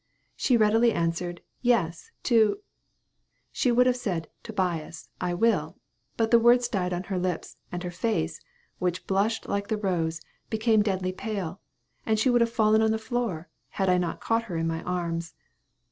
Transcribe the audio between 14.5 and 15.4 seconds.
in my arms.